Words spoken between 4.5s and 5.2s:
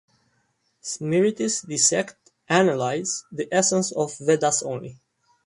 only.